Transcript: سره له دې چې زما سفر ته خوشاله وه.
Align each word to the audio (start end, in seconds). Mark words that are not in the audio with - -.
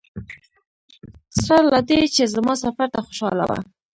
سره 1.43 1.63
له 1.71 1.79
دې 1.89 2.01
چې 2.15 2.23
زما 2.33 2.53
سفر 2.63 2.87
ته 2.93 2.99
خوشاله 3.05 3.45
وه. 3.49 3.59